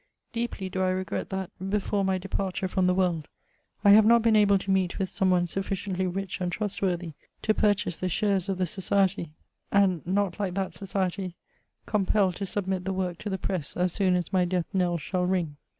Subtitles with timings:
[0.33, 3.27] Deeply do I regret that, before my departure from the world,
[3.83, 7.53] I have not been able to meet wi^ some one sufficiently rich and trustworthy to
[7.53, 9.15] purchase the shares of the.iS&cte^y; and j> 2 36
[9.73, 11.35] MEMOIRS OF not like that society,
[11.85, 15.27] compelled to submit the work to the press as soon as my death knell shall
[15.27, 15.57] ring.